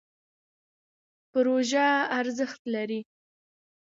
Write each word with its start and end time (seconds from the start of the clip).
پروژه 1.31 1.87
ارزښت 2.19 2.61
لري. 2.73 2.99